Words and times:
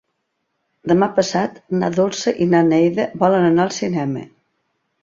Demà 0.91 1.09
passat 1.19 1.61
na 1.83 1.91
Dolça 1.99 2.35
i 2.47 2.49
na 2.55 2.65
Neida 2.73 3.07
volen 3.27 3.49
anar 3.53 3.69
al 3.71 3.75
cinema. 3.81 4.27